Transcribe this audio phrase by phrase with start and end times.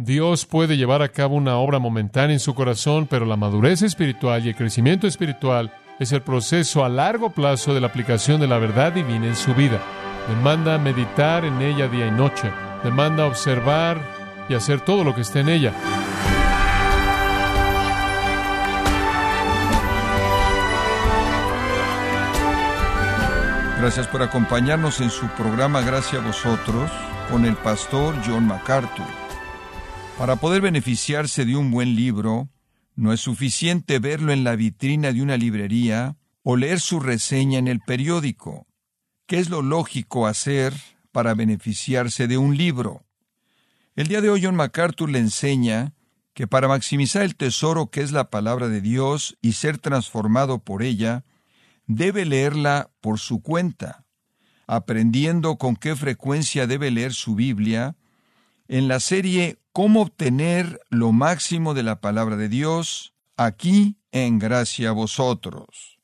[0.00, 4.46] Dios puede llevar a cabo una obra momentánea en su corazón, pero la madurez espiritual
[4.46, 8.58] y el crecimiento espiritual es el proceso a largo plazo de la aplicación de la
[8.58, 9.82] verdad divina en su vida.
[10.28, 12.48] Demanda meditar en ella día y noche.
[12.84, 14.00] Demanda observar
[14.48, 15.72] y hacer todo lo que esté en ella.
[23.80, 26.88] Gracias por acompañarnos en su programa Gracias a vosotros
[27.28, 29.27] con el pastor John MacArthur.
[30.18, 32.48] Para poder beneficiarse de un buen libro,
[32.96, 37.68] no es suficiente verlo en la vitrina de una librería o leer su reseña en
[37.68, 38.66] el periódico.
[39.28, 40.74] ¿Qué es lo lógico hacer
[41.12, 43.06] para beneficiarse de un libro?
[43.94, 45.94] El día de hoy John MacArthur le enseña
[46.34, 50.82] que para maximizar el tesoro que es la palabra de Dios y ser transformado por
[50.82, 51.24] ella,
[51.86, 54.04] debe leerla por su cuenta,
[54.66, 57.96] aprendiendo con qué frecuencia debe leer su Biblia,
[58.66, 64.88] en la serie cómo obtener lo máximo de la palabra de Dios aquí en gracia
[64.88, 66.00] a vosotros.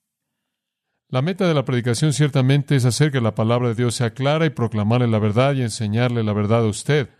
[1.08, 4.46] La meta de la predicación ciertamente es hacer que la palabra de Dios sea clara
[4.46, 7.10] y proclamarle la verdad y enseñarle la verdad a usted,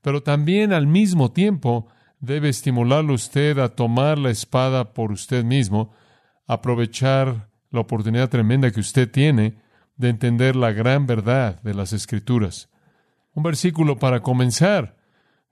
[0.00, 1.88] pero también al mismo tiempo
[2.20, 5.92] debe estimularle usted a tomar la espada por usted mismo,
[6.46, 9.58] aprovechar la oportunidad tremenda que usted tiene
[9.98, 12.70] de entender la gran verdad de las Escrituras.
[13.34, 14.96] Un versículo para comenzar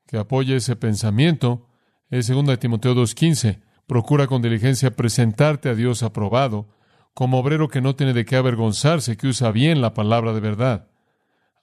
[0.07, 1.67] que apoya ese pensamiento
[2.11, 3.61] es 2 Timoteo 2.15.
[3.87, 6.69] Procura con diligencia presentarte a Dios aprobado,
[7.15, 10.89] como obrero que no tiene de qué avergonzarse, que usa bien la palabra de verdad.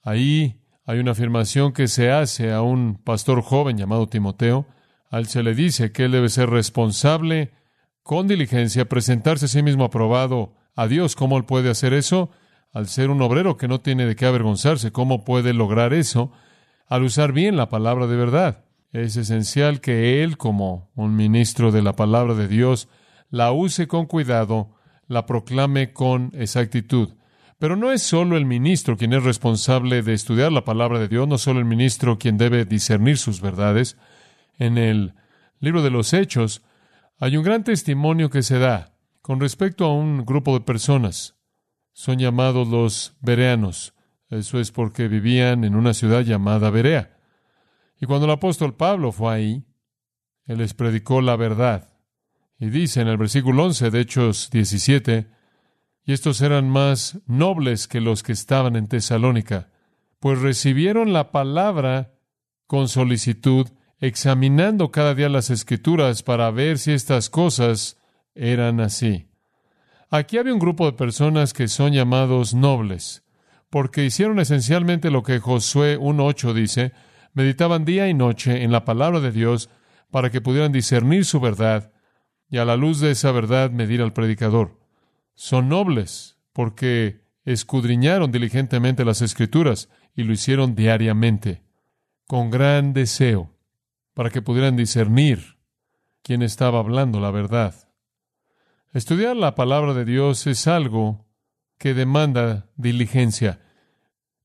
[0.02, 4.66] Ahí hay una afirmación que se hace a un pastor joven llamado Timoteo.
[5.10, 7.52] A él se le dice que él debe ser responsable
[8.02, 11.16] con diligencia, presentarse a sí mismo aprobado a Dios.
[11.16, 12.30] ¿Cómo él puede hacer eso?
[12.72, 16.32] Al ser un obrero que no tiene de qué avergonzarse, ¿cómo puede lograr eso?
[16.86, 18.64] Al usar bien la palabra de verdad.
[18.92, 22.88] Es esencial que él, como un ministro de la palabra de Dios,
[23.30, 24.76] la use con cuidado,
[25.08, 27.14] la proclame con exactitud.
[27.58, 31.26] Pero no es solo el ministro quien es responsable de estudiar la palabra de Dios,
[31.26, 33.96] no solo el ministro quien debe discernir sus verdades.
[34.58, 35.14] En el
[35.60, 36.62] libro de los Hechos
[37.18, 38.92] hay un gran testimonio que se da
[39.22, 41.36] con respecto a un grupo de personas.
[41.92, 43.93] Son llamados los bereanos.
[44.34, 47.16] Eso es porque vivían en una ciudad llamada Berea.
[48.00, 49.64] Y cuando el apóstol Pablo fue ahí,
[50.46, 51.90] él les predicó la verdad.
[52.58, 55.28] Y dice en el versículo 11 de Hechos 17,
[56.04, 59.70] y estos eran más nobles que los que estaban en Tesalónica,
[60.18, 62.14] pues recibieron la palabra
[62.66, 63.68] con solicitud,
[64.00, 67.98] examinando cada día las escrituras para ver si estas cosas
[68.34, 69.28] eran así.
[70.10, 73.23] Aquí había un grupo de personas que son llamados nobles
[73.74, 76.92] porque hicieron esencialmente lo que Josué 1.8 dice,
[77.32, 79.68] meditaban día y noche en la palabra de Dios
[80.12, 81.90] para que pudieran discernir su verdad
[82.48, 84.78] y a la luz de esa verdad medir al predicador.
[85.34, 91.64] Son nobles porque escudriñaron diligentemente las escrituras y lo hicieron diariamente,
[92.28, 93.50] con gran deseo,
[94.14, 95.58] para que pudieran discernir
[96.22, 97.74] quién estaba hablando la verdad.
[98.92, 101.26] Estudiar la palabra de Dios es algo
[101.78, 103.60] que demanda diligencia.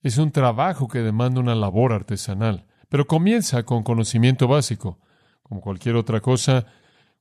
[0.01, 4.99] Es un trabajo que demanda una labor artesanal, pero comienza con conocimiento básico.
[5.43, 6.65] Como cualquier otra cosa,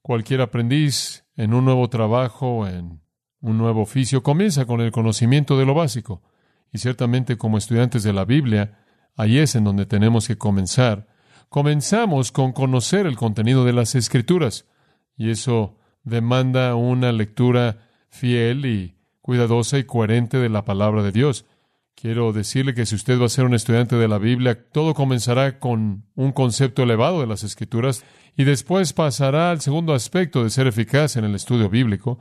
[0.02, 3.00] cualquier aprendiz en un nuevo trabajo, en
[3.40, 6.22] un nuevo oficio, comienza con el conocimiento de lo básico.
[6.72, 8.84] Y ciertamente como estudiantes de la Biblia,
[9.16, 11.08] ahí es en donde tenemos que comenzar.
[11.48, 14.66] Comenzamos con conocer el contenido de las escrituras,
[15.16, 18.97] y eso demanda una lectura fiel y
[19.28, 21.44] cuidadosa y coherente de la palabra de Dios.
[21.94, 25.58] Quiero decirle que si usted va a ser un estudiante de la Biblia, todo comenzará
[25.58, 28.06] con un concepto elevado de las Escrituras
[28.38, 32.18] y después pasará al segundo aspecto de ser eficaz en el estudio bíblico,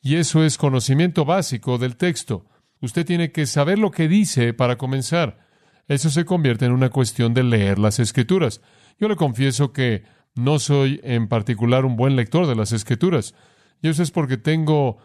[0.00, 2.46] y eso es conocimiento básico del texto.
[2.80, 5.48] Usted tiene que saber lo que dice para comenzar.
[5.88, 8.60] Eso se convierte en una cuestión de leer las Escrituras.
[9.00, 10.04] Yo le confieso que
[10.36, 13.34] no soy en particular un buen lector de las Escrituras,
[13.82, 14.98] y eso es porque tengo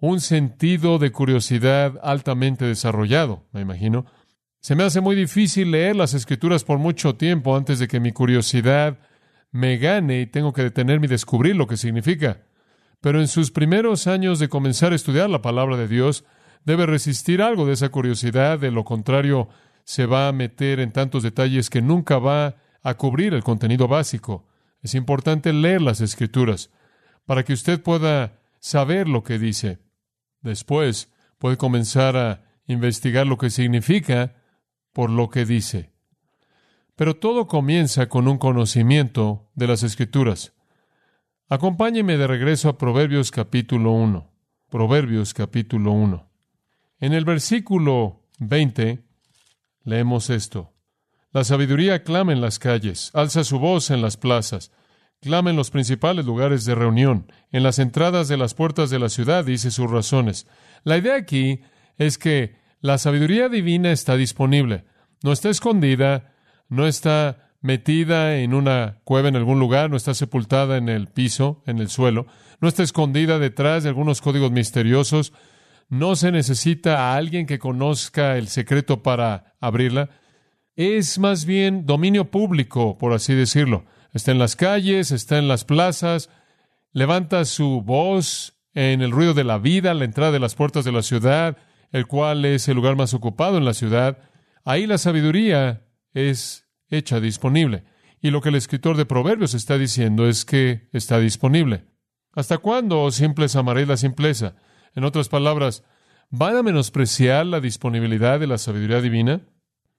[0.00, 4.06] un sentido de curiosidad altamente desarrollado, me imagino.
[4.60, 8.12] Se me hace muy difícil leer las escrituras por mucho tiempo antes de que mi
[8.12, 8.98] curiosidad
[9.50, 12.42] me gane y tengo que detenerme y descubrir lo que significa.
[13.00, 16.24] Pero en sus primeros años de comenzar a estudiar la palabra de Dios,
[16.64, 19.48] debe resistir algo de esa curiosidad, de lo contrario
[19.84, 24.46] se va a meter en tantos detalles que nunca va a cubrir el contenido básico.
[24.82, 26.70] Es importante leer las escrituras
[27.26, 29.78] para que usted pueda saber lo que dice.
[30.44, 34.36] Después puede comenzar a investigar lo que significa
[34.92, 35.90] por lo que dice.
[36.94, 40.52] Pero todo comienza con un conocimiento de las Escrituras.
[41.48, 44.30] Acompáñeme de regreso a Proverbios capítulo 1.
[44.68, 46.30] Proverbios capítulo 1.
[47.00, 49.02] En el versículo 20
[49.82, 50.74] leemos esto.
[51.32, 54.70] La sabiduría clama en las calles, alza su voz en las plazas,
[55.24, 59.44] en los principales lugares de reunión, en las entradas de las puertas de la ciudad,
[59.44, 60.46] dice sus razones.
[60.84, 61.60] La idea aquí
[61.96, 64.84] es que la sabiduría divina está disponible,
[65.22, 66.34] no está escondida,
[66.68, 71.62] no está metida en una cueva en algún lugar, no está sepultada en el piso,
[71.66, 72.26] en el suelo,
[72.60, 75.32] no está escondida detrás de algunos códigos misteriosos,
[75.88, 80.10] no se necesita a alguien que conozca el secreto para abrirla.
[80.76, 83.86] Es más bien dominio público, por así decirlo.
[84.14, 86.30] Está en las calles, está en las plazas,
[86.92, 90.92] levanta su voz en el ruido de la vida, la entrada de las puertas de
[90.92, 91.58] la ciudad,
[91.90, 94.18] el cual es el lugar más ocupado en la ciudad.
[94.64, 97.84] Ahí la sabiduría es hecha disponible.
[98.20, 101.84] Y lo que el escritor de Proverbios está diciendo es que está disponible.
[102.32, 104.56] ¿Hasta cuándo, oh simples, amaréis la simpleza?
[104.94, 105.84] En otras palabras,
[106.30, 109.42] ¿van a menospreciar la disponibilidad de la sabiduría divina?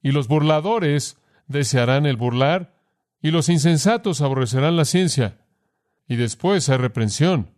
[0.01, 1.17] Y los burladores
[1.47, 2.74] desearán el burlar,
[3.25, 5.39] y los insensatos aborrecerán la ciencia.
[6.07, 7.49] Y después hay reprensión.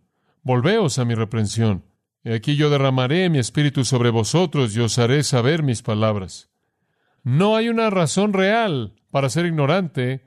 [0.42, 1.84] Volveos a mi reprensión.
[2.24, 6.48] Y aquí yo derramaré mi espíritu sobre vosotros y os haré saber mis palabras.
[7.22, 10.26] No hay una razón real para ser ignorante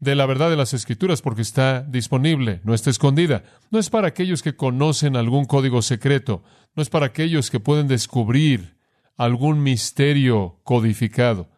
[0.00, 3.44] de la verdad de las Escrituras porque está disponible, no está escondida.
[3.70, 6.42] No es para aquellos que conocen algún código secreto,
[6.74, 8.74] no es para aquellos que pueden descubrir
[9.16, 11.51] algún misterio codificado.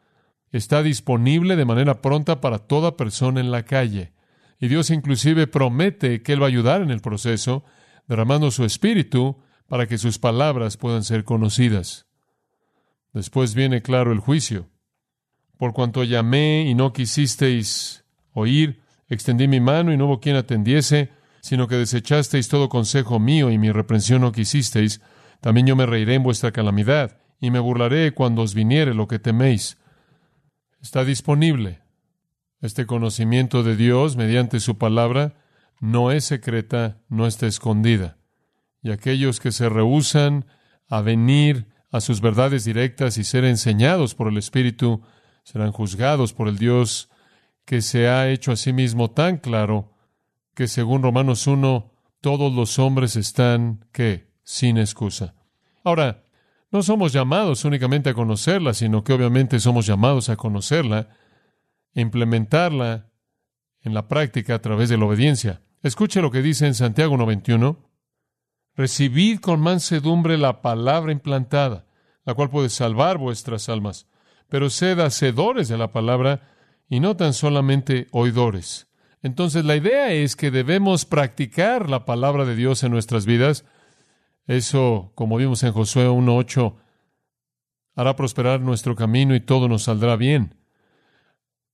[0.55, 4.13] Está disponible de manera pronta para toda persona en la calle.
[4.61, 7.65] Y Dios inclusive promete que Él va a ayudar en el proceso,
[8.07, 12.07] derramando su espíritu para que sus palabras puedan ser conocidas.
[13.13, 14.69] Después viene claro el juicio.
[15.59, 21.11] Por cuanto llamé y no quisisteis oír, extendí mi mano y no hubo quien atendiese,
[21.41, 25.01] sino que desechasteis todo consejo mío y mi reprensión no quisisteis,
[25.41, 29.19] también yo me reiré en vuestra calamidad y me burlaré cuando os viniere lo que
[29.19, 29.79] teméis.
[30.85, 31.81] Está disponible.
[32.61, 35.33] Este conocimiento de Dios mediante su palabra
[35.81, 38.19] no es secreta, no está escondida.
[38.83, 40.45] Y aquellos que se rehusan
[40.87, 45.01] a venir a sus verdades directas y ser enseñados por el Espíritu,
[45.43, 47.09] serán juzgados por el Dios
[47.65, 49.95] que se ha hecho a sí mismo tan claro
[50.53, 54.29] que según Romanos 1, todos los hombres están, ¿qué?
[54.43, 55.35] Sin excusa.
[55.83, 56.24] Ahora,
[56.75, 61.09] no somos llamados únicamente a conocerla, sino que obviamente somos llamados a conocerla,
[61.95, 63.11] implementarla
[63.81, 65.63] en la práctica a través de la obediencia.
[65.83, 67.79] Escuche lo que dice en Santiago 91.
[68.75, 71.87] Recibid con mansedumbre la palabra implantada,
[72.27, 74.07] la cual puede salvar vuestras almas
[74.55, 76.49] pero sed hacedores de la palabra
[76.89, 78.89] y no tan solamente oidores.
[79.23, 83.65] Entonces la idea es que debemos practicar la palabra de Dios en nuestras vidas.
[84.47, 86.75] Eso, como vimos en Josué 1.8,
[87.97, 90.57] hará prosperar nuestro camino y todo nos saldrá bien.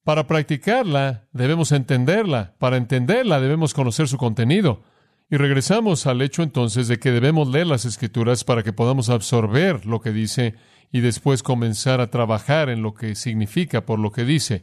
[0.05, 2.55] Para practicarla debemos entenderla.
[2.59, 4.83] Para entenderla debemos conocer su contenido.
[5.31, 9.87] Y regresamos al hecho entonces de que debemos leer las escrituras para que podamos absorber
[9.87, 10.57] lo que dice
[10.91, 14.63] y después comenzar a trabajar en lo que significa por lo que dice.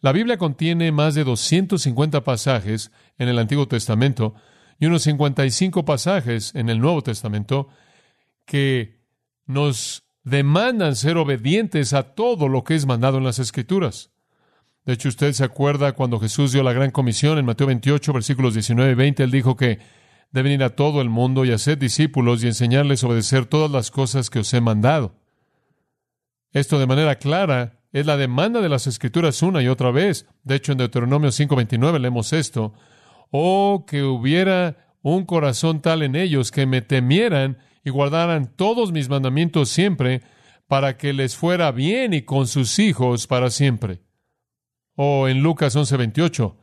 [0.00, 4.34] La Biblia contiene más de 250 pasajes en el Antiguo Testamento
[4.82, 7.68] y unos 55 pasajes en el Nuevo Testamento
[8.44, 8.98] que
[9.46, 14.10] nos demandan ser obedientes a todo lo que es mandado en las Escrituras.
[14.84, 18.54] De hecho, usted se acuerda cuando Jesús dio la gran comisión en Mateo 28, versículos
[18.54, 19.78] 19 y 20, él dijo que
[20.32, 23.92] deben ir a todo el mundo y hacer discípulos y enseñarles a obedecer todas las
[23.92, 25.14] cosas que os he mandado.
[26.50, 30.26] Esto de manera clara es la demanda de las Escrituras una y otra vez.
[30.42, 32.74] De hecho, en Deuteronomio 5:29 leemos esto.
[33.32, 39.08] Oh, que hubiera un corazón tal en ellos que me temieran y guardaran todos mis
[39.08, 40.22] mandamientos siempre,
[40.68, 44.00] para que les fuera bien y con sus hijos para siempre.
[44.94, 46.56] O en Lucas 11:28,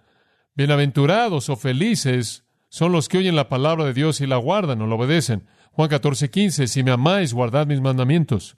[0.56, 4.88] bienaventurados o felices son los que oyen la palabra de Dios y la guardan o
[4.88, 5.48] la obedecen.
[5.72, 8.58] Juan 14:15, si me amáis, guardad mis mandamientos.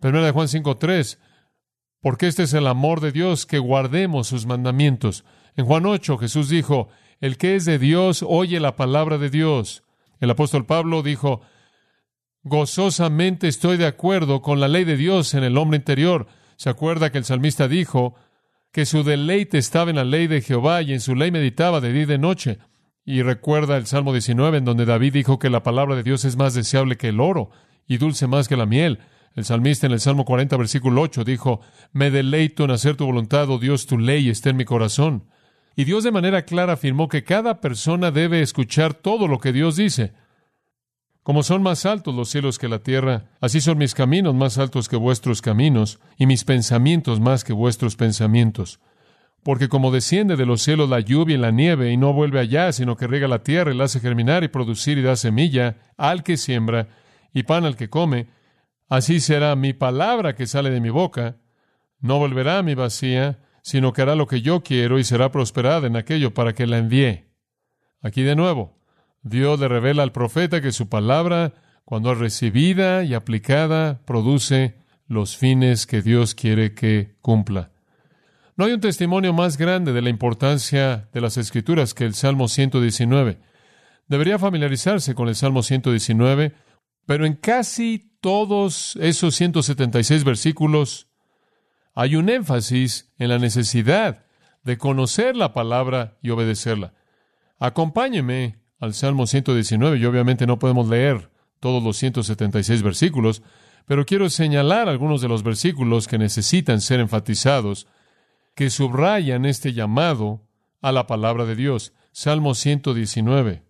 [0.00, 1.18] Primera de Juan 5.3,
[2.00, 5.24] porque este es el amor de Dios, que guardemos sus mandamientos.
[5.58, 6.88] En Juan 8 Jesús dijo,
[7.20, 9.82] el que es de Dios oye la palabra de Dios.
[10.20, 11.40] El apóstol Pablo dijo,
[12.44, 16.28] gozosamente estoy de acuerdo con la ley de Dios en el hombre interior.
[16.54, 18.14] Se acuerda que el salmista dijo
[18.70, 21.92] que su deleite estaba en la ley de Jehová y en su ley meditaba de
[21.92, 22.58] día y de noche.
[23.04, 26.36] Y recuerda el Salmo 19 en donde David dijo que la palabra de Dios es
[26.36, 27.50] más deseable que el oro
[27.84, 29.00] y dulce más que la miel.
[29.34, 31.62] El salmista en el Salmo 40, versículo 8 dijo,
[31.92, 35.24] Me deleito en hacer tu voluntad, oh Dios, tu ley está en mi corazón.
[35.78, 39.76] Y Dios de manera clara afirmó que cada persona debe escuchar todo lo que Dios
[39.76, 40.12] dice.
[41.22, 44.88] Como son más altos los cielos que la tierra, así son mis caminos más altos
[44.88, 48.80] que vuestros caminos, y mis pensamientos más que vuestros pensamientos.
[49.44, 52.72] Porque como desciende de los cielos la lluvia y la nieve, y no vuelve allá,
[52.72, 56.24] sino que riega la tierra y la hace germinar y producir y da semilla al
[56.24, 56.88] que siembra,
[57.32, 58.26] y pan al que come,
[58.88, 61.36] así será mi palabra que sale de mi boca,
[62.00, 65.86] no volverá a mi vacía, sino que hará lo que yo quiero y será prosperada
[65.86, 67.26] en aquello para que la envíe.
[68.00, 68.80] Aquí de nuevo,
[69.20, 71.52] Dios le revela al profeta que su palabra,
[71.84, 77.70] cuando es recibida y aplicada, produce los fines que Dios quiere que cumpla.
[78.56, 82.48] No hay un testimonio más grande de la importancia de las Escrituras que el Salmo
[82.48, 83.38] 119.
[84.06, 86.54] Debería familiarizarse con el Salmo 119,
[87.04, 91.07] pero en casi todos esos 176 versículos
[91.98, 94.24] hay un énfasis en la necesidad
[94.62, 96.94] de conocer la palabra y obedecerla.
[97.58, 103.42] Acompáñeme al Salmo 119 y obviamente no podemos leer todos los 176 versículos,
[103.84, 107.88] pero quiero señalar algunos de los versículos que necesitan ser enfatizados,
[108.54, 110.46] que subrayan este llamado
[110.80, 111.94] a la palabra de Dios.
[112.12, 113.64] Salmo 119,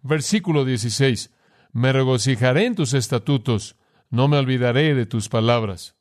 [0.00, 1.34] versículo 16.
[1.74, 3.76] Me regocijaré en tus estatutos,
[4.08, 5.97] no me olvidaré de tus palabras.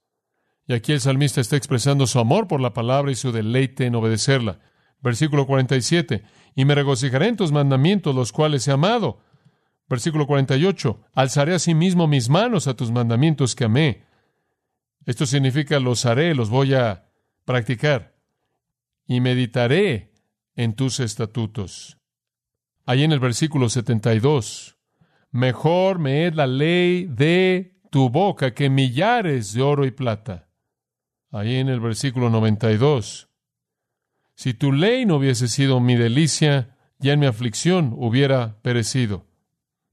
[0.68, 3.96] Y aquí el salmista está expresando su amor por la palabra y su deleite en
[3.96, 4.60] obedecerla.
[5.02, 6.24] Versículo 47
[6.58, 9.22] y me regocijaré en tus mandamientos, los cuales he amado.
[9.88, 14.08] Versículo 48, alzaré a sí mismo mis manos a tus mandamientos que amé.
[15.06, 17.12] Esto significa los haré, los voy a
[17.46, 18.16] practicar.
[19.06, 20.16] Y meditaré
[20.56, 22.00] en tus estatutos.
[22.88, 24.80] Ahí en el versículo 72,
[25.30, 30.47] mejor me es la ley de tu boca que millares de oro y plata.
[31.32, 33.28] Ahí en el versículo 92,
[34.36, 39.26] si tu ley no hubiese sido mi delicia, ya en mi aflicción hubiera perecido.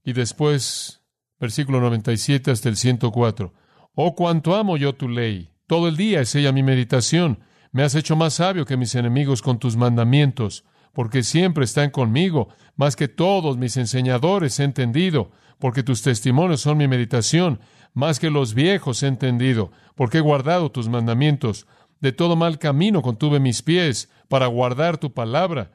[0.03, 1.01] Y después,
[1.39, 3.53] versículo 97 hasta el 104.
[3.95, 5.49] Oh, cuánto amo yo tu ley.
[5.65, 7.39] Todo el día es ella mi meditación.
[7.71, 10.63] Me has hecho más sabio que mis enemigos con tus mandamientos,
[10.93, 16.77] porque siempre están conmigo, más que todos mis enseñadores he entendido, porque tus testimonios son
[16.77, 17.59] mi meditación,
[17.95, 21.65] más que los viejos he entendido, porque he guardado tus mandamientos.
[22.01, 25.71] De todo mal camino contuve mis pies para guardar tu palabra.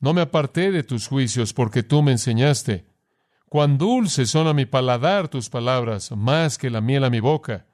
[0.00, 2.86] No me aparté de tus juicios porque tú me enseñaste.
[3.48, 7.66] Cuán dulces son a mi paladar tus palabras, más que la miel a mi boca.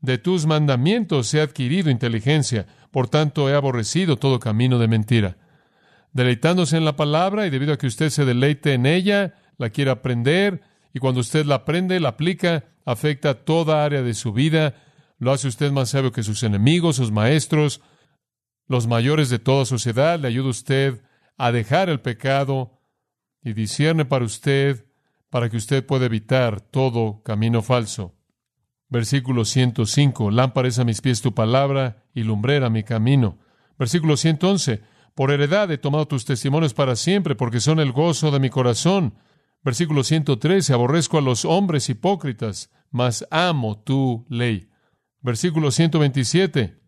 [0.00, 5.36] De tus mandamientos he adquirido inteligencia, por tanto he aborrecido todo camino de mentira.
[6.12, 9.90] Deleitándose en la palabra y debido a que usted se deleite en ella, la quiere
[9.90, 10.62] aprender,
[10.94, 14.76] y cuando usted la aprende, la aplica, afecta toda área de su vida,
[15.18, 17.82] lo hace usted más sabio que sus enemigos, sus maestros,
[18.68, 20.20] los mayores de toda sociedad.
[20.20, 21.02] Le ayuda usted
[21.36, 22.80] a dejar el pecado
[23.42, 24.86] y discierne para usted
[25.30, 28.14] para que usted pueda evitar todo camino falso.
[28.88, 30.30] Versículo 105.
[30.30, 33.38] Lámpara es a mis pies tu palabra y lumbrera mi camino.
[33.76, 34.80] Versículo 111.
[35.16, 39.14] Por heredad he tomado tus testimonios para siempre, porque son el gozo de mi corazón.
[39.64, 40.72] Versículo 113.
[40.74, 44.68] Aborrezco a los hombres hipócritas, mas amo tu ley.
[45.20, 46.78] Versículo 127.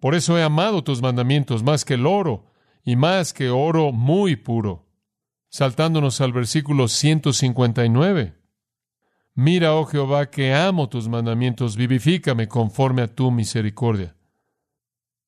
[0.00, 2.50] Por eso he amado tus mandamientos más que el oro
[2.84, 4.86] y más que oro muy puro.
[5.48, 8.34] Saltándonos al versículo 159.
[9.36, 14.16] Mira, oh Jehová, que amo tus mandamientos, vivifícame conforme a tu misericordia.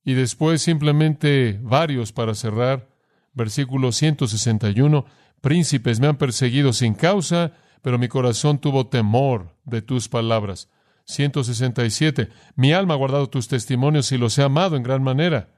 [0.05, 2.89] Y después simplemente varios para cerrar.
[3.33, 5.07] Versículo 161.
[5.41, 7.53] Príncipes me han perseguido sin causa,
[7.83, 10.69] pero mi corazón tuvo temor de tus palabras.
[11.05, 12.29] 167.
[12.57, 15.51] Mi alma ha guardado tus testimonios y los he amado en gran manera.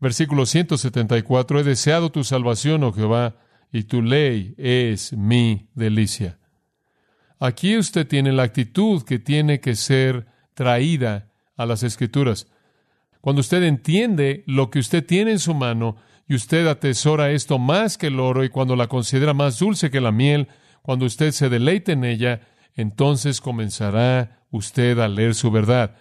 [0.00, 1.60] Versículo 174.
[1.60, 3.36] He deseado tu salvación, oh Jehová,
[3.72, 6.38] y tu ley es mi delicia.
[7.38, 12.48] Aquí usted tiene la actitud que tiene que ser traída a las escrituras.
[13.20, 15.96] Cuando usted entiende lo que usted tiene en su mano
[16.28, 20.00] y usted atesora esto más que el oro y cuando la considera más dulce que
[20.00, 20.48] la miel,
[20.82, 22.40] cuando usted se deleite en ella,
[22.74, 25.96] entonces comenzará usted a leer su verdad.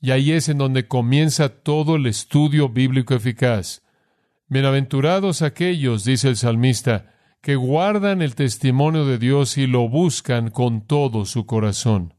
[0.00, 3.82] Y ahí es en donde comienza todo el estudio bíblico eficaz.
[4.48, 10.86] Bienaventurados aquellos, dice el salmista, que guardan el testimonio de Dios y lo buscan con
[10.86, 12.14] todo su corazón.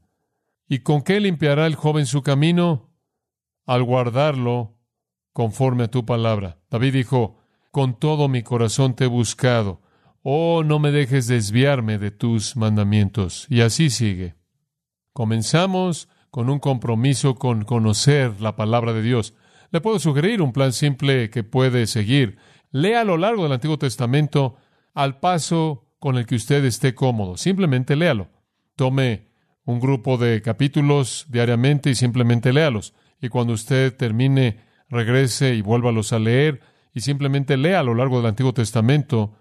[0.67, 2.93] ¿Y con qué limpiará el joven su camino?
[3.65, 4.76] Al guardarlo
[5.37, 6.57] conforme a tu palabra.
[6.71, 7.37] David dijo,
[7.69, 9.83] con todo mi corazón te he buscado.
[10.23, 13.45] Oh, no me dejes desviarme de tus mandamientos.
[13.47, 14.33] Y así sigue.
[15.13, 19.35] Comenzamos con un compromiso con conocer la palabra de Dios.
[19.69, 22.39] Le puedo sugerir un plan simple que puede seguir.
[22.71, 24.55] Lea a lo largo del Antiguo Testamento
[24.95, 27.37] al paso con el que usted esté cómodo.
[27.37, 28.29] Simplemente léalo.
[28.75, 29.27] Tome
[29.65, 32.95] un grupo de capítulos diariamente y simplemente léalos.
[33.21, 36.61] Y cuando usted termine, regrese y vuélvalos a leer
[36.93, 39.35] y simplemente lea a lo largo del Antiguo Testamento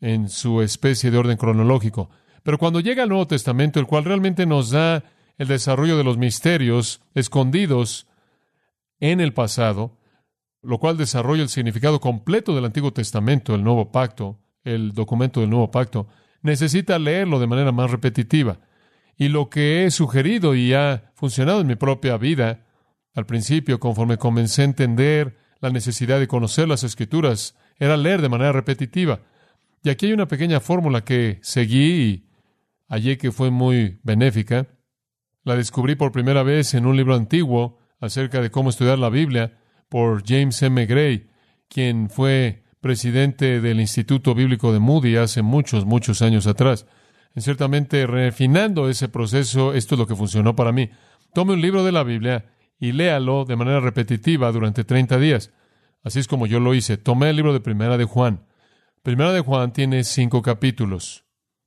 [0.00, 2.10] en su especie de orden cronológico.
[2.42, 5.02] Pero cuando llega al Nuevo Testamento, el cual realmente nos da
[5.38, 8.06] el desarrollo de los misterios escondidos
[9.00, 9.96] en el pasado,
[10.62, 15.50] lo cual desarrolla el significado completo del Antiguo Testamento, el Nuevo Pacto, el documento del
[15.50, 16.06] Nuevo Pacto,
[16.42, 18.58] necesita leerlo de manera más repetitiva.
[19.16, 22.64] Y lo que he sugerido y ha funcionado en mi propia vida,
[23.14, 28.28] al principio, conforme comencé a entender la necesidad de conocer las Escrituras, era leer de
[28.28, 29.20] manera repetitiva.
[29.82, 32.28] Y aquí hay una pequeña fórmula que seguí y
[32.88, 34.66] hallé que fue muy benéfica.
[35.44, 39.58] La descubrí por primera vez en un libro antiguo acerca de cómo estudiar la Biblia
[39.88, 40.86] por James M.
[40.86, 41.28] Gray,
[41.68, 46.86] quien fue presidente del Instituto Bíblico de Moody hace muchos, muchos años atrás.
[47.36, 50.90] Ciertamente, refinando ese proceso, esto es lo que funcionó para mí.
[51.32, 55.52] Tome un libro de la Biblia y léalo de manera repetitiva durante 30 días.
[56.02, 56.96] Así es como yo lo hice.
[56.96, 58.46] Tomé el libro de Primera de Juan.
[59.02, 61.24] Primera de Juan tiene cinco capítulos.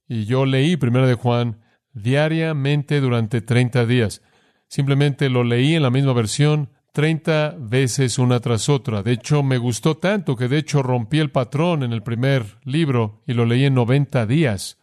[0.07, 1.61] Y yo leí Primera de Juan
[1.93, 4.21] diariamente durante 30 días.
[4.67, 9.03] Simplemente lo leí en la misma versión 30 veces una tras otra.
[9.03, 13.21] De hecho, me gustó tanto que de hecho rompí el patrón en el primer libro
[13.27, 14.79] y lo leí en 90 días,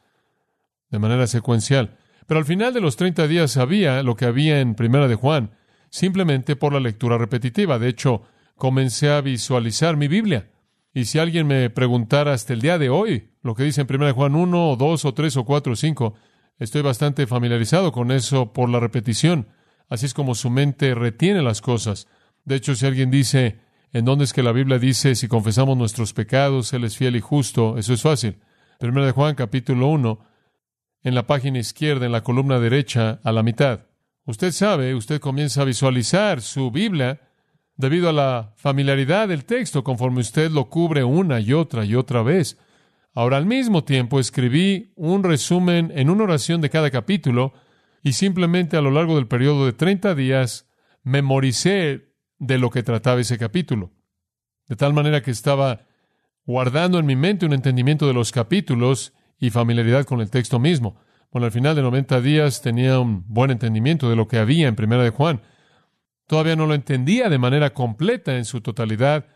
[0.91, 1.99] de manera secuencial.
[2.29, 5.57] Pero al final de los 30 días sabía lo que había en Primera de Juan,
[5.95, 7.79] simplemente por la lectura repetitiva.
[7.79, 8.23] De hecho,
[8.57, 10.51] comencé a visualizar mi Biblia.
[10.93, 14.09] Y si alguien me preguntara hasta el día de hoy lo que dice en Primera
[14.09, 16.15] de Juan 1 o 2 o 3 o 4 o 5,
[16.59, 19.47] estoy bastante familiarizado con eso por la repetición.
[19.89, 22.09] Así es como su mente retiene las cosas.
[22.45, 23.61] De hecho, si alguien dice,
[23.93, 27.21] ¿en dónde es que la Biblia dice, si confesamos nuestros pecados, Él es fiel y
[27.21, 27.79] justo?
[27.79, 28.41] Eso es fácil.
[28.81, 30.19] Primero de Juan, capítulo 1,
[31.05, 33.94] en la página izquierda, en la columna derecha, a la mitad.
[34.27, 37.21] Usted sabe, usted comienza a visualizar su Biblia
[37.77, 42.23] debido a la familiaridad del texto conforme usted lo cubre una y otra y otra
[42.23, 42.59] vez.
[43.13, 47.53] Ahora, al mismo tiempo, escribí un resumen en una oración de cada capítulo
[48.03, 50.69] y simplemente a lo largo del periodo de 30 días
[51.03, 53.93] memoricé de lo que trataba ese capítulo.
[54.69, 55.87] De tal manera que estaba
[56.47, 60.97] guardando en mi mente un entendimiento de los capítulos y familiaridad con el texto mismo.
[61.35, 64.77] Bueno, al final de 90 días tenía un buen entendimiento de lo que había en
[64.77, 65.43] Primera de Juan.
[66.29, 69.27] Todavía no lo entendía de manera completa en su totalidad.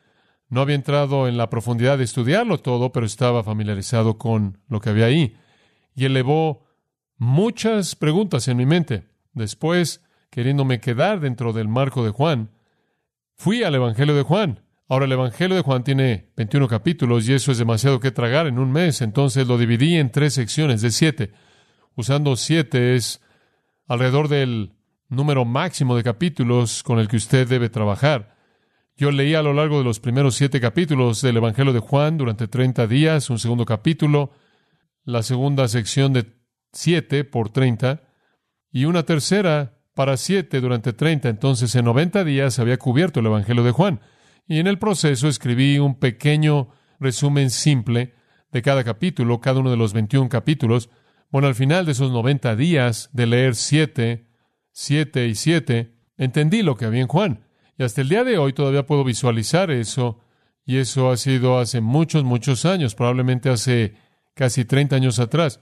[0.48, 4.90] No había entrado en la profundidad de estudiarlo todo, pero estaba familiarizado con lo que
[4.90, 5.36] había ahí.
[5.96, 6.68] Y elevó
[7.16, 9.08] muchas preguntas en mi mente.
[9.32, 12.52] Después, queriéndome quedar dentro del marco de Juan,
[13.34, 14.60] fui al Evangelio de Juan.
[14.88, 18.60] Ahora el Evangelio de Juan tiene 21 capítulos y eso es demasiado que tragar en
[18.60, 21.32] un mes, entonces lo dividí en tres secciones de siete.
[21.98, 23.20] Usando siete es
[23.88, 24.70] alrededor del
[25.08, 28.36] número máximo de capítulos con el que usted debe trabajar.
[28.96, 32.46] Yo leí a lo largo de los primeros siete capítulos del Evangelio de Juan durante
[32.46, 34.30] 30 días, un segundo capítulo,
[35.02, 36.36] la segunda sección de
[36.72, 38.00] 7 por 30
[38.70, 41.28] y una tercera para 7 durante 30.
[41.28, 43.98] Entonces, en 90 días había cubierto el Evangelio de Juan.
[44.46, 46.68] Y en el proceso escribí un pequeño
[47.00, 48.14] resumen simple
[48.52, 50.90] de cada capítulo, cada uno de los 21 capítulos.
[51.30, 54.26] Bueno, al final de esos 90 días de leer 7,
[54.72, 57.44] 7 y 7, entendí lo que había en Juan.
[57.76, 60.20] Y hasta el día de hoy todavía puedo visualizar eso.
[60.64, 63.94] Y eso ha sido hace muchos, muchos años, probablemente hace
[64.34, 65.60] casi 30 años atrás.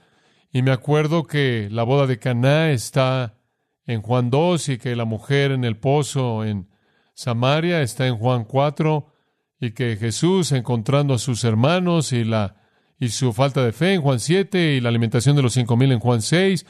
[0.51, 3.37] Y me acuerdo que la boda de Caná está
[3.85, 6.69] en Juan 2 y que la mujer en el pozo en
[7.13, 9.13] Samaria está en Juan 4
[9.59, 12.66] y que Jesús encontrando a sus hermanos y la
[12.99, 15.91] y su falta de fe en Juan 7 y la alimentación de los cinco mil
[15.91, 16.65] en Juan 6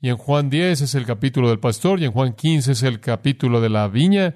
[0.00, 3.00] y en Juan 10 es el capítulo del pastor y en Juan 15 es el
[3.00, 4.34] capítulo de la viña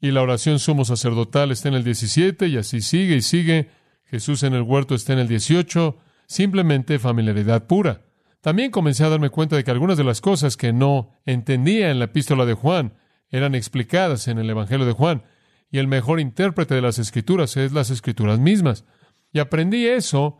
[0.00, 3.70] y la oración sumo sacerdotal está en el 17 y así sigue y sigue.
[4.04, 8.02] Jesús en el huerto está en el 18, simplemente familiaridad pura.
[8.40, 11.98] También comencé a darme cuenta de que algunas de las cosas que no entendía en
[11.98, 12.94] la epístola de Juan
[13.28, 15.24] eran explicadas en el Evangelio de Juan,
[15.70, 18.86] y el mejor intérprete de las escrituras es las escrituras mismas.
[19.32, 20.38] Y aprendí eso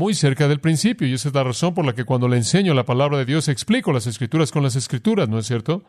[0.00, 2.72] muy cerca del principio, y esa es la razón por la que cuando le enseño
[2.72, 5.84] la palabra de Dios explico las escrituras con las escrituras, ¿no es cierto?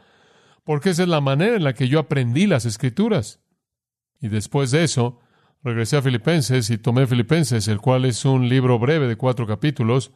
[0.66, 3.40] Porque esa es la manera en la que yo aprendí las escrituras.
[4.20, 5.22] Y después de eso,
[5.64, 10.12] regresé a Filipenses y tomé Filipenses, el cual es un libro breve de cuatro capítulos,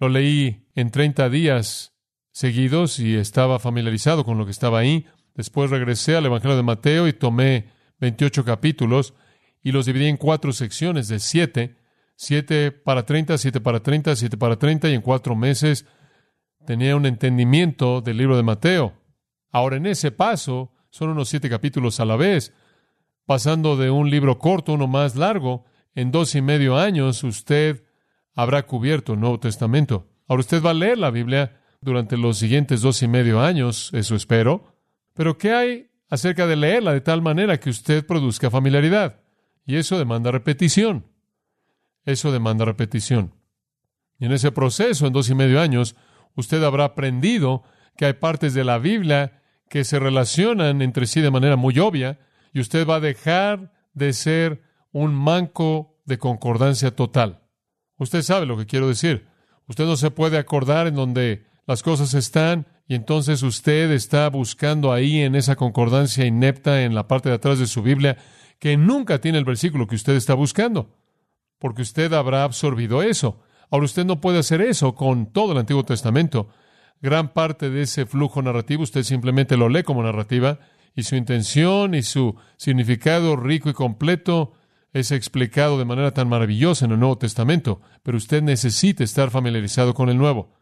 [0.00, 1.94] lo leí en 30 días
[2.32, 5.06] seguidos y estaba familiarizado con lo que estaba ahí.
[5.36, 9.14] Después regresé al Evangelio de Mateo y tomé 28 capítulos
[9.62, 11.76] y los dividí en cuatro secciones de siete,
[12.22, 15.86] siete para 30, siete para 30, siete para 30 y en cuatro meses
[16.66, 18.92] tenía un entendimiento del libro de Mateo.
[19.50, 22.52] Ahora en ese paso son unos siete capítulos a la vez,
[23.24, 27.86] pasando de un libro corto a uno más largo, en dos y medio años usted
[28.34, 30.06] habrá cubierto el Nuevo Testamento.
[30.28, 34.14] Ahora usted va a leer la Biblia durante los siguientes dos y medio años, eso
[34.14, 34.74] espero.
[35.14, 39.20] Pero ¿qué hay acerca de leerla de tal manera que usted produzca familiaridad?
[39.64, 41.09] Y eso demanda repetición.
[42.04, 43.34] Eso demanda repetición.
[44.18, 45.96] Y en ese proceso, en dos y medio años,
[46.34, 47.62] usted habrá aprendido
[47.96, 52.18] que hay partes de la Biblia que se relacionan entre sí de manera muy obvia,
[52.52, 57.42] y usted va a dejar de ser un manco de concordancia total.
[57.96, 59.28] Usted sabe lo que quiero decir.
[59.68, 64.92] Usted no se puede acordar en donde las cosas están y entonces usted está buscando
[64.92, 68.16] ahí en esa concordancia inepta en la parte de atrás de su Biblia
[68.58, 70.98] que nunca tiene el versículo que usted está buscando,
[71.60, 73.40] porque usted habrá absorbido eso.
[73.70, 76.48] Ahora usted no puede hacer eso con todo el Antiguo Testamento.
[77.00, 80.58] Gran parte de ese flujo narrativo usted simplemente lo lee como narrativa
[80.96, 84.54] y su intención y su significado rico y completo
[84.92, 89.94] es explicado de manera tan maravillosa en el Nuevo Testamento, pero usted necesita estar familiarizado
[89.94, 90.52] con el Nuevo.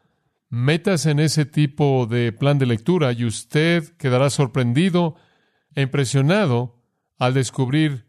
[0.50, 5.14] Metas en ese tipo de plan de lectura y usted quedará sorprendido
[5.74, 6.82] e impresionado
[7.18, 8.07] al descubrir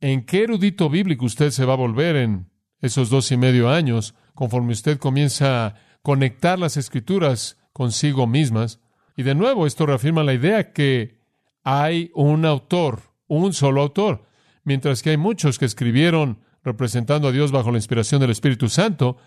[0.00, 4.14] en qué erudito bíblico usted se va a volver en esos dos y medio años,
[4.34, 8.80] conforme usted comienza a conectar las escrituras consigo mismas.
[9.16, 11.20] Y de nuevo, esto reafirma la idea que
[11.62, 14.26] hay un autor, un solo autor.
[14.64, 19.18] Mientras que hay muchos que escribieron representando a Dios bajo la inspiración del Espíritu Santo,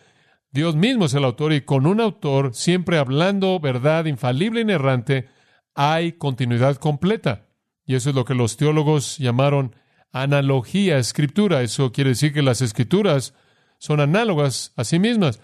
[0.52, 5.28] Dios mismo es el autor y con un autor, siempre hablando verdad infalible e inerrante,
[5.76, 7.48] hay continuidad completa.
[7.86, 9.76] Y eso es lo que los teólogos llamaron
[10.14, 11.62] analogía escritura.
[11.62, 13.34] Eso quiere decir que las escrituras
[13.80, 15.42] son análogas a sí mismas.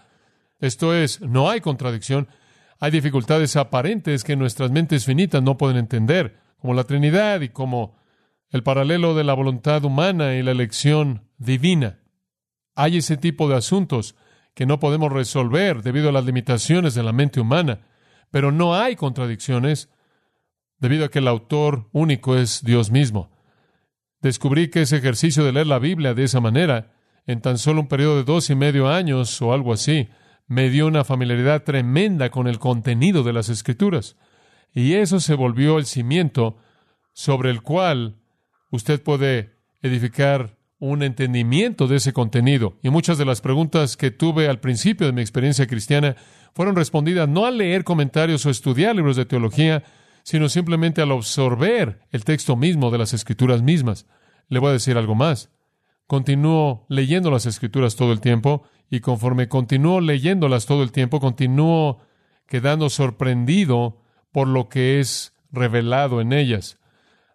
[0.62, 2.30] Esto es, no hay contradicción.
[2.80, 7.98] Hay dificultades aparentes que nuestras mentes finitas no pueden entender, como la Trinidad y como
[8.50, 12.00] el paralelo de la voluntad humana y la elección divina.
[12.76, 14.16] Hay ese tipo de asuntos
[14.54, 17.82] que no podemos resolver debido a las limitaciones de la mente humana,
[18.32, 19.90] pero no hay contradicciones
[20.78, 23.39] debido a que el autor único es Dios mismo.
[24.22, 26.92] Descubrí que ese ejercicio de leer la Biblia de esa manera,
[27.26, 30.10] en tan solo un periodo de dos y medio años o algo así,
[30.48, 34.18] me dio una familiaridad tremenda con el contenido de las Escrituras.
[34.74, 36.58] Y eso se volvió el cimiento
[37.14, 38.16] sobre el cual
[38.72, 42.78] usted puede edificar un entendimiento de ese contenido.
[42.82, 46.16] Y muchas de las preguntas que tuve al principio de mi experiencia cristiana
[46.54, 49.84] fueron respondidas no al leer comentarios o estudiar libros de teología,
[50.24, 54.06] sino simplemente al absorber el texto mismo de las escrituras mismas.
[54.48, 55.52] Le voy a decir algo más.
[56.08, 62.02] Continúo leyendo las escrituras todo el tiempo y conforme continúo leyéndolas todo el tiempo, continúo
[62.48, 64.02] quedando sorprendido
[64.32, 66.80] por lo que es revelado en ellas.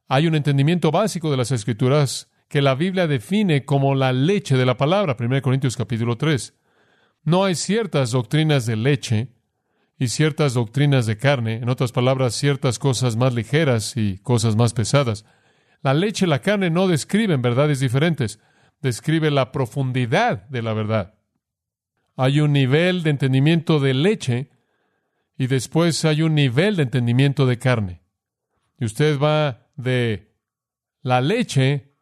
[0.09, 4.66] Hay un entendimiento básico de las Escrituras que la Biblia define como la leche de
[4.66, 6.55] la palabra, 1 Corintios capítulo 3.
[7.25, 9.34] No hay ciertas doctrinas de leche
[9.98, 14.72] y ciertas doctrinas de carne, en otras palabras, ciertas cosas más ligeras y cosas más
[14.72, 15.24] pesadas.
[15.83, 18.40] La leche y la carne no describen verdades diferentes,
[18.80, 21.14] describe la profundidad de la verdad.
[22.16, 24.50] Hay un nivel de entendimiento de leche
[25.37, 28.02] y después hay un nivel de entendimiento de carne.
[28.78, 30.33] Y usted va de
[31.02, 31.92] la leche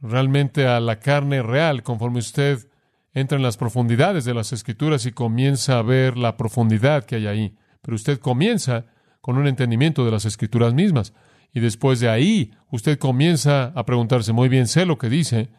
[0.00, 2.68] realmente a la carne real, conforme usted
[3.14, 7.26] entra en las profundidades de las escrituras y comienza a ver la profundidad que hay
[7.26, 7.56] ahí.
[7.80, 8.86] Pero usted comienza
[9.20, 11.14] con un entendimiento de las escrituras mismas.
[11.52, 15.50] Y después de ahí, usted comienza a preguntarse, muy bien, sé lo que dice,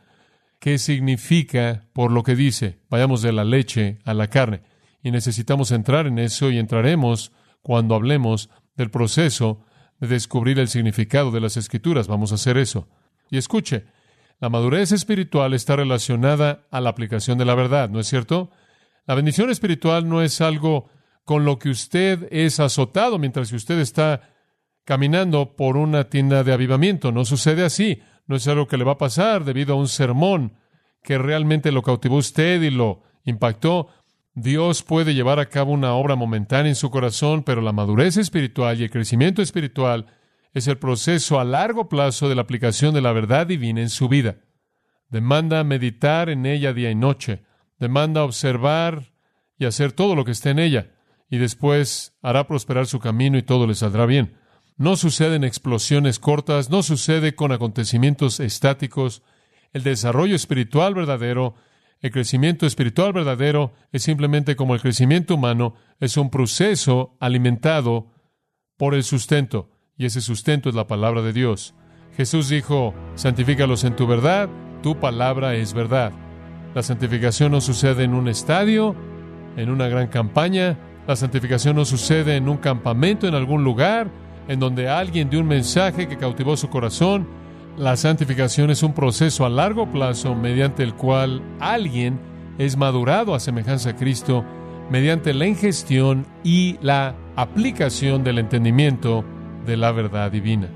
[0.60, 2.80] ¿qué significa por lo que dice?
[2.90, 4.62] Vayamos de la leche a la carne.
[5.02, 9.66] Y necesitamos entrar en eso y entraremos cuando hablemos del proceso
[10.00, 12.08] de descubrir el significado de las escrituras.
[12.08, 12.90] Vamos a hacer eso.
[13.32, 13.86] Y escuche,
[14.40, 18.52] la madurez espiritual está relacionada a la aplicación de la verdad, ¿no es cierto?
[19.08, 20.90] La bendición espiritual no es algo
[21.24, 24.30] con lo que usted es azotado mientras usted está
[24.84, 27.12] caminando por una tienda de avivamiento.
[27.12, 28.02] No sucede así.
[28.28, 30.58] No es algo que le va a pasar debido a un sermón
[31.04, 33.90] que realmente lo cautivó usted y lo impactó.
[34.34, 38.80] Dios puede llevar a cabo una obra momentánea en su corazón, pero la madurez espiritual
[38.80, 40.08] y el crecimiento espiritual
[40.56, 44.08] es el proceso a largo plazo de la aplicación de la verdad divina en su
[44.08, 44.38] vida.
[45.10, 47.44] Demanda meditar en ella día y noche,
[47.78, 49.12] demanda observar
[49.60, 50.94] y hacer todo lo que esté en ella,
[51.30, 54.38] y después hará prosperar su camino y todo le saldrá bien.
[54.78, 59.24] No sucede en explosiones cortas, no sucede con acontecimientos estáticos.
[59.74, 61.56] El desarrollo espiritual verdadero,
[62.00, 68.14] el crecimiento espiritual verdadero es simplemente como el crecimiento humano, es un proceso alimentado
[68.78, 71.74] por el sustento, y ese sustento es la palabra de Dios.
[72.16, 74.50] Jesús dijo, santifícalos en tu verdad,
[74.82, 76.12] tu palabra es verdad.
[76.74, 78.96] La santificación no sucede en un estadio,
[79.56, 80.78] en una gran campaña,
[81.08, 84.10] la santificación no sucede en un campamento, en algún lugar,
[84.48, 87.28] en donde alguien dio un mensaje que cautivó su corazón.
[87.78, 92.20] La santificación es un proceso a largo plazo mediante el cual alguien
[92.58, 94.44] es madurado a semejanza a Cristo
[94.90, 99.26] mediante la ingestión y la aplicación del entendimiento
[99.66, 100.70] de la verdad divina.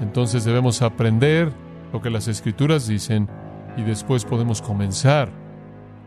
[0.00, 1.52] Entonces debemos aprender
[1.92, 3.28] lo que las escrituras dicen
[3.76, 5.30] y después podemos comenzar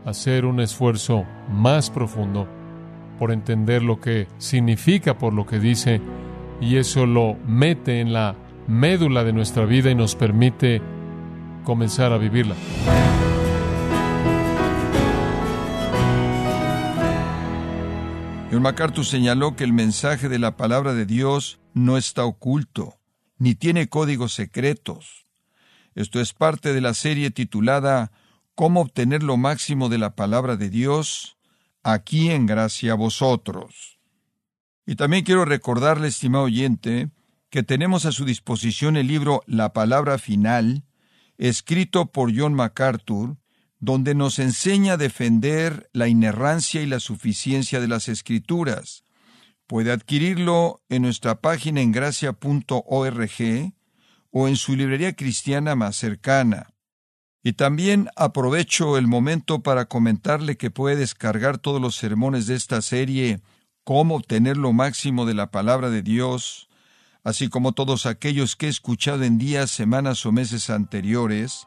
[0.06, 2.48] a hacer un esfuerzo más profundo
[3.20, 6.02] por entender lo que significa por lo que dice
[6.60, 8.36] y eso lo mete en la
[8.68, 10.82] médula de nuestra vida y nos permite
[11.64, 12.56] comenzar a vivirla.
[18.52, 23.00] John MacArthur señaló que el mensaje de la palabra de Dios no está oculto,
[23.38, 25.26] ni tiene códigos secretos.
[25.96, 28.12] Esto es parte de la serie titulada
[28.56, 31.38] Cómo obtener lo máximo de la palabra de Dios,
[31.84, 34.00] aquí en gracia a vosotros.
[34.86, 37.10] Y también quiero recordarle, estimado oyente,
[37.50, 40.86] que tenemos a su disposición el libro La Palabra Final,
[41.38, 43.38] escrito por John MacArthur,
[43.80, 49.01] donde nos enseña a defender la inerrancia y la suficiencia de las Escrituras.
[49.72, 53.74] Puede adquirirlo en nuestra página en gracia.org
[54.30, 56.74] o en su librería cristiana más cercana.
[57.42, 62.82] Y también aprovecho el momento para comentarle que puede descargar todos los sermones de esta
[62.82, 63.40] serie,
[63.86, 66.68] Cómo obtener lo máximo de la palabra de Dios,
[67.24, 71.66] así como todos aquellos que he escuchado en días, semanas o meses anteriores,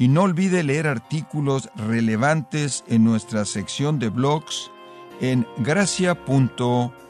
[0.00, 4.72] y no olvide leer artículos relevantes en nuestra sección de blogs
[5.20, 7.09] en gracia.org.